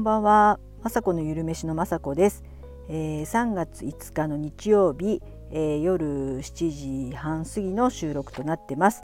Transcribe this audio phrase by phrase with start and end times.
[0.00, 2.42] んばんは、まさこのゆるめしのまさこです、
[2.88, 5.20] えー、3月5日の日曜日、
[5.50, 9.02] えー、夜7時半過ぎの収録となってます、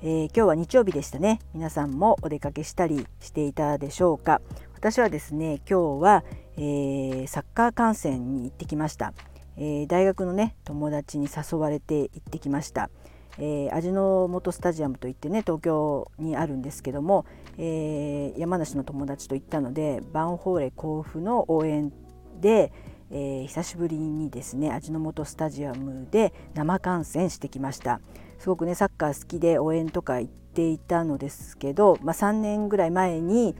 [0.00, 1.40] えー、今日は日曜日でしたね。
[1.52, 4.40] 皆さんもお出かけしたりしていたでしょうか。
[4.74, 6.24] 私はですね今日は、
[6.56, 9.12] えー、サッカー観戦に行ってきました、
[9.58, 12.88] え大学のね友達に誘われて行ってきました。
[13.38, 17.24] えー、味の素スタジアムといってね東京にあるんですけども、
[17.56, 21.92] えー、山梨の友達と行ったのでバンホーレ甲府の応援
[22.40, 22.72] で、
[23.10, 28.00] えー、久しぶりにですね味の素スタジアムで生観戦してきました。
[28.38, 33.56] すごくねサッカー好きで応援とか行っていたのですけど、まあ、3年ぐらい前に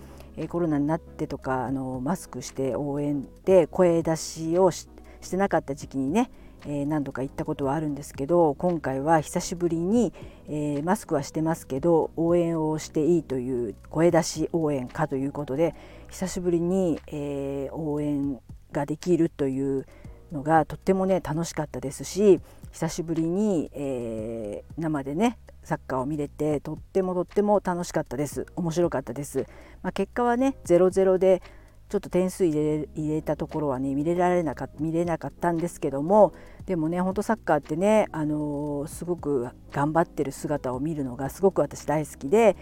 [0.49, 4.89] コロナになってとかあのマスクして応援で声出しをし
[5.29, 6.31] てなかった時期にね
[6.67, 10.13] え、何度か行ったことはあるんですけど今回は久しぶりに、
[10.49, 15.75] えー、マスクはしてますけど応援をしていいという声出し応援かということで
[16.11, 18.41] 久しぶりに、えー、応援
[18.73, 19.87] ができるという
[20.33, 22.41] のがとってもね楽しかったですし
[22.73, 28.47] 久しぶりに、え生でねサッカーを見れてとってもとっても楽しかったです。
[28.57, 29.47] 面白かったです、
[29.83, 31.43] まあ、結果はね0-0で
[31.89, 36.33] ちょっと点数入れ入れたところはね見れられなか見れなかったんですけども
[36.67, 42.57] でもねほんとサッカーってね、あのー、すごく頑張ってる姿を見るのがすごく私大好きで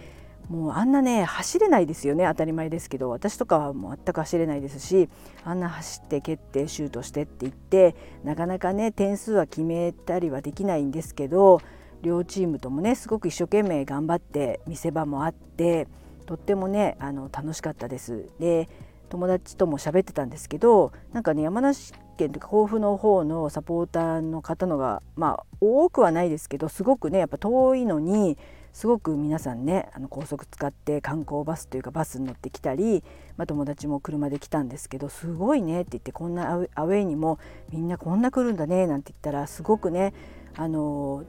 [0.48, 5.08] もうあんなね走れないですよね当たり前ですけど私とかはもう全く走れないですし
[5.44, 11.60] あんな走って蹴ってシュートしてって言ってなかなかね点数は決めたりはできないんですけど
[12.02, 15.88] 両チームともねすごく一生懸命頑張って見せ場もあって
[16.26, 18.28] とってもねあの楽しかったです。
[18.38, 18.68] で
[19.08, 28.38] 友達とも喋ってたんですけどなんかね山梨県というか甲府の方のサポーターの方のがまあ多くはないですけどすごくねやっぱ遠いのに
[28.72, 33.02] すごく皆さんねあの高速使って観光バスというかバスに乗ってきたり、
[33.38, 37.38] まあ、友達も車で来たんですけどすごいねって言ってこんなアウェイにも
[37.72, 40.12] みんなこんな来るんだねなんて言ったらすごくね
[40.56, 41.24] あの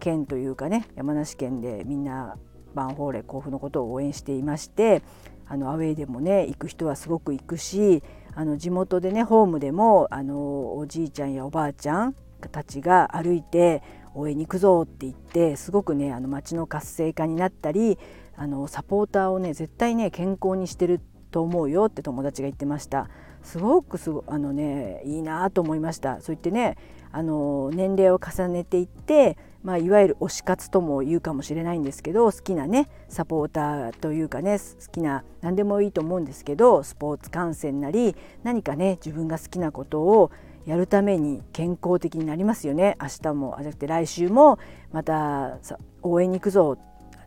[0.00, 2.38] 県というかね山梨県でみんな
[2.74, 5.02] バンホーレ甲府のことを応援していまして
[5.48, 8.02] あのアウェイでもね行く人はすごく行くし
[8.34, 12.14] あの地元でねホームでもあのおじいちゃんやおばあちゃん
[12.52, 13.82] たちが歩いて
[14.14, 17.98] 応援に行くぞって言ってすごくねあの街の活性化になったり
[18.36, 23.08] あのサポーターをね絶対ね健康にしてると思うよって友達が言ってました。
[23.42, 26.20] すごくすごあのねいいなと思いました。
[26.20, 26.76] そう言ってね
[27.12, 40.30] あの年齢を重ねていってまあ、いわゆる推し活とも言うかもしれないんですけど好きなねサポーターというかね好きな何でもいいと思うんですけどスポーツ観戦なり何かね自分が好きなことを
[40.66, 42.96] やるために健康的になりますよね。
[43.02, 44.60] 明日もあじゃなくて来週も
[44.92, 45.58] また
[46.00, 46.78] 応援に行くぞ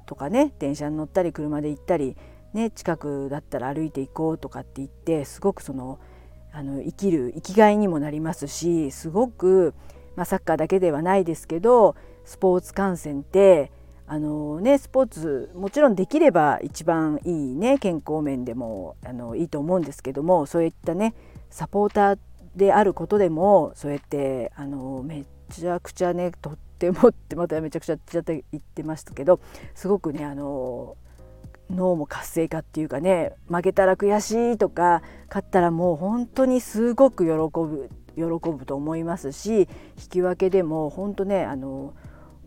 [0.05, 2.15] とかね電車に乗ったり車で行ったり、
[2.53, 5.99] ね、近くだったら歩いていこうとかって言ってすごくその
[6.53, 9.73] あの生きる生きがいにもなりますしすごく、
[10.15, 11.97] まあ、サッカーだけではないですけど
[12.29, 13.71] スポーツ観戦って
[14.05, 21.15] あのね、スポーツもちろんできれば一番いいね健康面でもあのいいと思うんですけどもそういったね
[21.49, 22.19] サポーター
[22.55, 29.39] であることでもそうやってあのめちゃくちゃねとってもってまためちゃくちゃ言ってましたけど
[29.73, 30.97] すごくねあの
[31.71, 39.67] 脳も活性化っていうかね負けたら悔しいとか勝ったらもう本当にすごく喜ぶ喜ぶと思いますし引
[40.09, 41.93] き分けでも本当ねあの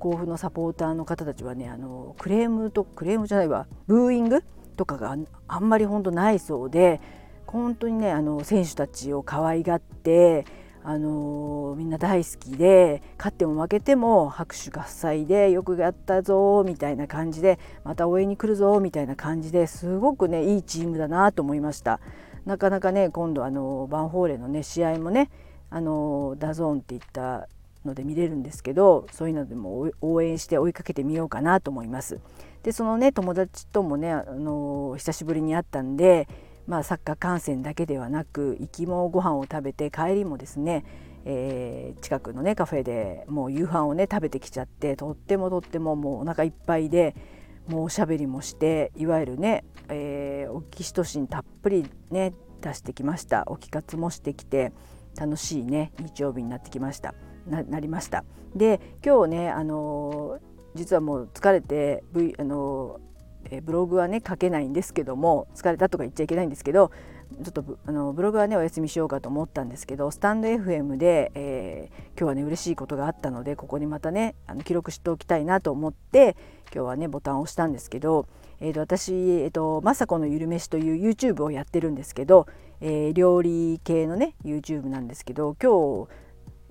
[0.03, 4.43] 甲府のサポーターの方たちはねあのクレームとクレームじゃないわブーイング
[4.77, 7.01] とかがあんまり本当ないそうで
[7.47, 10.45] 本当にねあの選手たちを可愛がって
[10.83, 22.01] あのみんな大好きで勝っても負けても拍手喝采でよくやったぞみたいな感じでまた応援に来るぞみたいな感じですごくねいいチームだなと思いました
[22.45, 25.31] なかなかね今度あのヴァンフォーレのね試合もね
[25.71, 27.49] あのダゾーンっていった
[27.85, 32.21] ので見れるんですけどそういうのでも応援して追いかけてみようかなと思います。
[32.63, 36.29] でそのね友達ともねあの久しぶりに会ったんで、
[36.67, 40.85] まあ、サッカー観戦だけではなく行きもご飯を食べて帰りもですね、
[41.25, 47.17] えー、近くのねカフェでもう夕飯をね食べてきちゃってとってもとってももうお腹いっぱいで
[47.67, 54.73] もうおしゃべりもしていわゆるね、えー、オキシトシンたっぷりね出してきましたオキ活もしてきて
[55.17, 57.15] 楽しいね日曜日になってきました。
[57.47, 58.25] なりました。
[58.55, 60.39] で今日ねあの
[60.75, 63.01] 実はもう疲れて、v、あの
[63.51, 66.91] えブログはね書けないんですけども疲れたとか言っちゃいけないんですけど
[67.43, 76.37] ちょっとあのブログはねお休みしようかと思ったんですけどスタンド FM で、えー、今日はね嬉しいことがあったのでここにまたねあの記録しておきたいなと思って
[76.75, 78.27] 今日はねボタンを押したんですけど、
[78.61, 82.47] えーと、私、えーと「雅子のゆるめし」という YouTube をやってるんですけど、
[82.81, 86.09] えー、料理系のね YouTube なんですけど今日、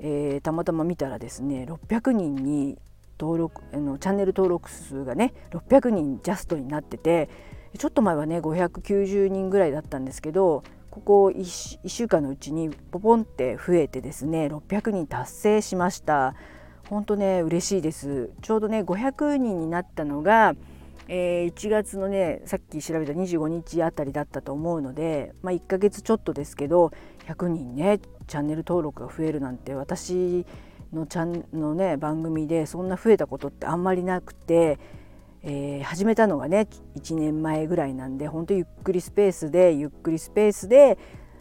[0.03, 2.77] えー、たまたま見たらですね600人に
[3.19, 7.29] 登録あのチャンネル登録数がね600人ジャストになってて
[7.77, 16.35] ちょっと前はね590人ぐらいだったんですけどここ 1, 週間のうちにポポンって増えてですね600人達成しました。
[16.89, 18.31] 本当ね嬉しいです。
[18.41, 20.55] ちょうどね500人になったのが、
[21.13, 26.93] えー、1月のねさっき調べた25日あたりだったと思うので、まあ、1ヶ月ちょっとですけど
[27.27, 30.45] 100人ねチャンネル登録が増えるなんて私
[30.93, 34.79] のチャンのね番組でそんな増えたことってあんまりなくて
[35.43, 36.67] えー、始めたのがね
[36.99, 40.99] 1年前ぐらいなんで本当ゆっくりスペースでゆっくりスペースで、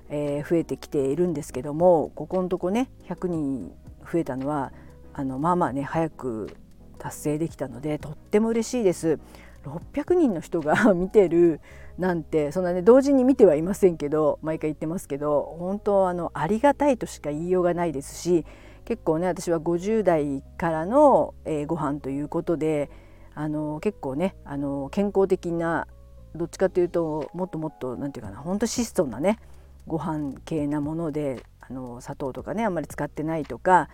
[0.08, 3.70] えー、増えてきているんですけどもここのとこね100人
[4.11, 4.73] 増えたのは
[5.12, 6.56] あのまあまあね早く
[6.99, 9.19] 達成できたのでとっても嬉しいです。
[9.64, 11.60] 600人の人が 見てる
[11.98, 18.46] なんてそんなね同時に見てはいませんけど毎回言ってますけど本当あのありがたいとしか言いようがないですし
[18.84, 22.90] 結構ね私は50代からの、えー、ご飯ということで
[23.34, 25.86] あの結構ねあの健康的な
[26.34, 29.38] どっちかというともっともっと何て言うかなほんと質素なね
[29.86, 33.88] ご飯系なものであの砂糖とかねあんまり使ってないとか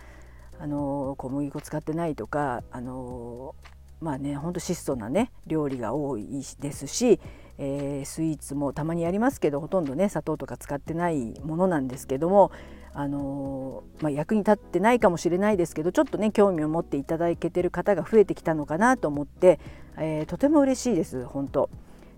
[0.59, 3.55] あの小麦粉使ってないとかあの
[3.99, 7.19] まあねほんと質素なね料理が多いですし、
[7.57, 12.51] えー、スイーツもたまにやりますけどほとんどね砂糖とか使ってないものなんですけども
[12.93, 19.59] あのまあ、役に立ってないかもしれないですけどちょっとね興味を持っていただけてる方が増えてきたのかなと思って、
[19.97, 21.69] えー、とても嬉しいです本当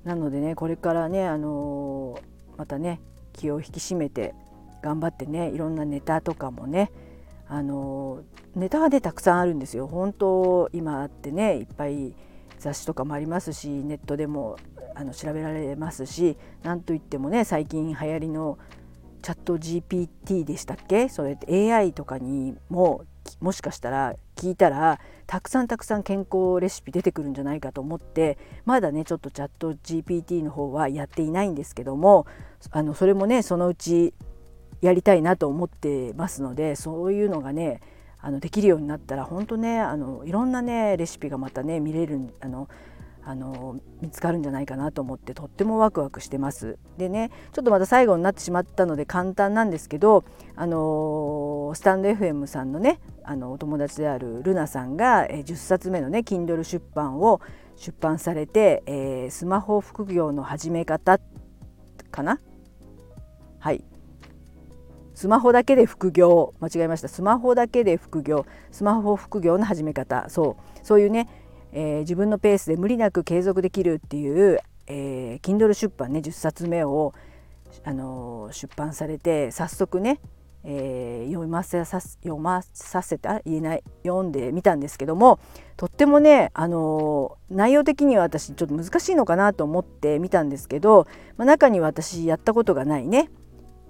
[0.06, 2.18] なのでねこれからね、あの
[2.56, 3.02] またね
[3.34, 4.34] 気を引き締めて
[4.82, 6.92] 頑張ってねいろんなネタとかもね
[7.52, 8.22] あの
[8.56, 9.88] ネタはねたくさんあるんですよ。
[9.88, 12.14] 本当今あってねいっぱい
[12.60, 14.58] 雑誌とかもありますしネットでも
[14.96, 18.60] あの調べられますし何といってもね最近流行りの
[19.22, 21.10] チャット GPT でしたっけ？
[21.10, 21.38] それ
[21.74, 23.06] AI とかにも
[23.42, 32.28] もしかしたら聞いたらたくさんたくさん健康レシピ出てくるんじゃないかと思ってまだねちょっとチャット GPT の方はやっていないんですけども
[32.72, 34.14] あのそれもねそのうち
[34.82, 37.82] やりたいなと思ってますのでそういうのがね
[38.22, 42.68] あのできるようになったら本当ねあのいろんなねレシピがまたね見れるあの
[43.24, 46.78] あの見つかるんじゃないかなと思ってとってもワクワクしてます。
[46.98, 50.24] でねちょっとまた最後になってしまったので簡単なんですけど
[50.56, 57.42] あのスタンド FM さんのねあのお友達であるルナさんが、え10冊目のね Kindle 出版を
[57.76, 61.20] 出版されて、えー、スマホ副業の始め方
[62.12, 62.40] かな？
[63.60, 63.84] はい
[65.20, 66.54] スマホだけで副業。
[66.62, 67.10] 間違えました。
[67.10, 68.46] スマホだけで副業。
[68.72, 70.30] スマホ副業の始め方。
[70.30, 70.80] そう。
[70.82, 71.28] そういうね
[71.72, 77.14] えー、自分のペースで無理なく継続できるっていう、えー、Kindle 出版ね10冊目を、
[77.84, 80.20] あのー、出版されて早速ね、
[80.64, 85.40] えー、読ませさ読まさせて言えない読んでみたんですけども
[85.78, 91.08] とってもね、あのー、内容的には私ちょっと難しいのかなと思って見たんですけど、
[91.38, 93.30] まあ、中には私やったことがないね。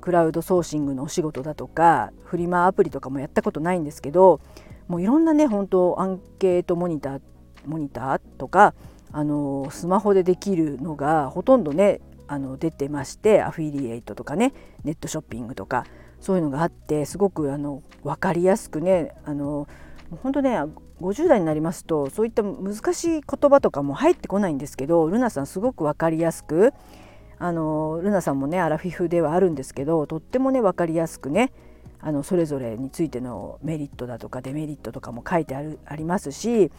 [0.10, 4.42] クラウドソーシングのお仕事だとかフリマアプリとかもやったことないんですけど
[4.88, 7.22] もういろんなね本当アンケートモニター
[7.68, 8.74] モニターとか
[9.12, 14.52] あのスマホでできるのがほとんどねあの出てましてアフィリエイトとかね
[14.84, 15.86] ネットショッピングとか
[16.20, 19.68] そういうのがあってすごくあの分かりやすくねあの
[20.24, 20.58] 本当ね
[21.02, 26.74] 50代になりますとそういった難しい言葉とかも入ってこないんですけどルナさんすごく分かりやすく
[27.40, 31.52] あのルナさんもねアラフィフではあるんですけどとってもね分かりやすくね
[32.02, 36.72] あのそれぞれについてのメリットだとかデメリットとかも書いてあるありますし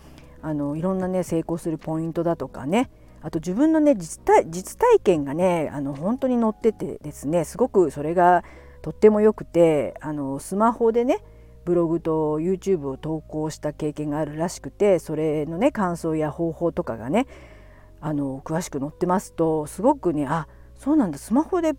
[0.42, 2.90] あのいろんなね成功するポイントだとかね
[3.22, 8.44] あと自分のね実体実体験がねあの本当に載っててですねすごくそれが
[8.82, 11.22] とっても良くてあのスマホでね
[11.64, 17.26] ブログと YouTube を投稿した経験があるらしくてそれのね感想や方法とかがね
[18.00, 21.74] あの詳しく載ってますとすごくねあそうなんだスマホで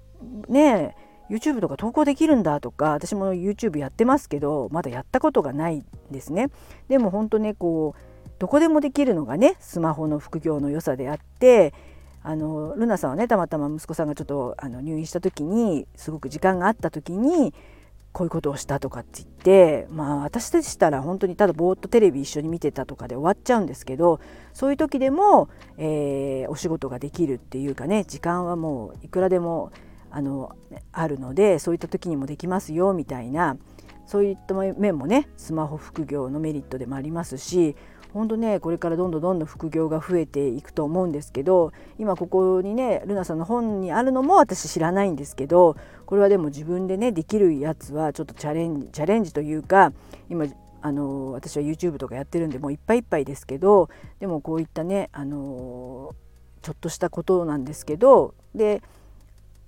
[0.48, 0.96] ね
[1.30, 6.50] YouTube とか投稿できるんだとか私も YouTube やってますけどまだやったことがないんですね。
[6.90, 11.74] でも本当ねこうどこでもできるのがねスマホの副業の良さであって
[12.22, 17.54] あのルナさんはねたまたま息子さんがちょっとあの入院した時にすごく時間があった時に
[18.14, 24.20] こういうことをしたとかって言ってまあ私でしたら本当にただぼーっとテレビ一緒に見てたとかで終わっちゃうんですけど
[24.54, 29.72] そういう時でも、えー、お仕事ができるっていうかね時間はもういくらでも
[30.10, 30.56] あの
[30.92, 33.58] あるのでそういった時にもできますよみたいな
[34.06, 37.78] そういった面もねスマホ副業のメリットでもありますし
[38.14, 49.94] 本当ねこれからどんどんどんどん副業が増えていくと思うんですけど今ここにねルナさんの本にあるのも私知らないんですけどこれはでも自分でねできるやつはちょっとチャレンジチャレンジというか
[50.30, 50.46] 今
[50.82, 53.90] あの私は YouTube とかやってるんでもういっぱいいっぱいですけど
[54.20, 56.16] でもこういったねあの
[56.62, 58.82] ちょっとしたことなんですけどで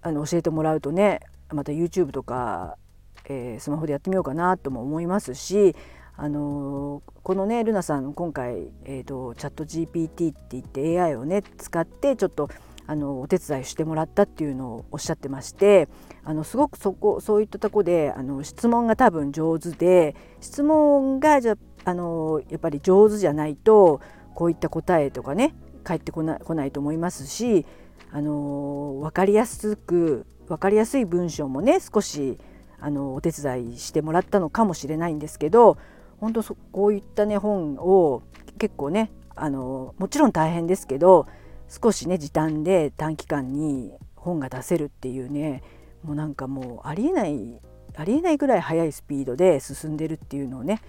[0.02, 2.78] あの教えてもらうとねまた YouTube とか、
[3.26, 5.76] えー、スマホでやってみようかなとも思いますし
[6.16, 12.50] あのこのねルナさん今回、えーと、チャット GPT って言って AI をね使ってちょっと
[12.86, 15.88] あのお手伝いしてもらったっていうのをおっしゃってまして
[16.24, 21.56] あのすごくそこそういったとこであの質問が多分上手で質問がじゃ
[21.86, 24.02] あのやっぱり上手じゃないと
[24.36, 27.66] こういった答えとかね返ってこな来ないと思いますし
[28.12, 32.38] あの分かりやすく分かりやすい文章もね少し
[32.80, 35.78] あのお手伝いしてもらったのかもしれないんですけど
[36.24, 38.24] 本当こういったね本を
[38.58, 41.28] 結構ねあのもちろん大変ですけど
[41.68, 45.64] 少しね時短で短期間に本が出せるっていうね
[46.02, 47.60] もうなんかもうありえない
[47.98, 50.82] ありえないぐらい速いスピードで進んでるっていうのをね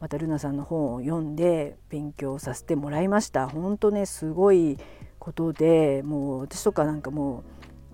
[0.00, 3.48] またルナさんの本を読んで勉強させてもらいました。
[3.48, 4.78] 本当ねすごい
[5.20, 7.44] ことでもう私とかなんかも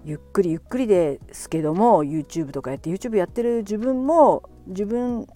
[0.07, 5.27] うゆっくりゆっくりですけども YouTube とかやって YouTube やってる自分も自分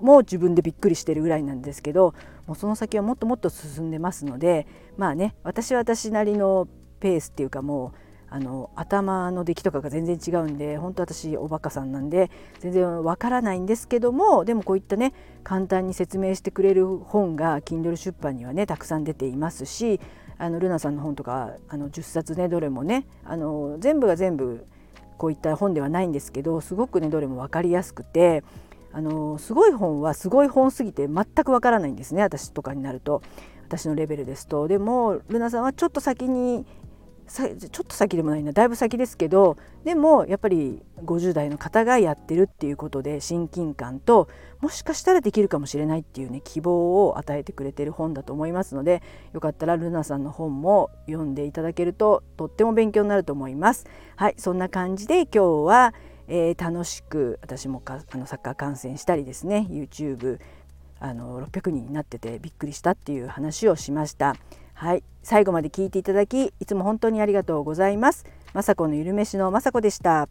[0.00, 2.14] も自分でびっくりしてるぐらいなんですけど
[2.46, 6.68] もうその先はもっともっと進んでますのでまあね私は私なりの
[7.00, 7.98] ペースっていうかもう
[8.34, 15.12] あの頭の出来とかが全然違うんで本当私おバカさんなんで全然わからないんですけどもでもこういったね
[15.44, 20.00] 簡単に説明してくれる本が Kindle 出版にはねたくさん出ていますし
[20.38, 24.66] あのルナさんの本とかあの10冊ねどれもねあの全部が全部
[25.18, 28.42] こういった本ではないんですけどすごくねどれも分かりやすくて
[28.92, 33.22] あのすごい本はすごい本すぎて全くわからないんですね私とかになると。
[33.72, 34.68] 私のレベルですと。
[34.68, 36.66] でもルナさんはちょっと先に
[37.26, 38.52] ちょっと先でもないな。
[38.52, 44.28] だいぶ先ですけどでもやっぱり50代の方がやってるっていうことで親近感と
[44.60, 53.86] もしかしたらできるかもしれないっていうね希望を与えてくれてる本だと思いますのでよかったらルナさんの本も読んでいただけるととっても勉強になると思います。
[54.16, 55.94] はいそんな感じで今日は、
[56.28, 60.38] えー、楽しく私もかあのサッカー観戦したりですね YouTube
[61.00, 64.36] あの600人になっててびっくりしたっていう話をしました。
[64.74, 68.24] はい、最後まで聞いていただきいつも本当にありがとうございます。
[68.54, 70.28] 雅子のゆるめしの雅子でした。